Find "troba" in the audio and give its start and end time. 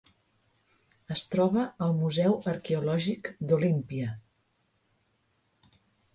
1.33-1.65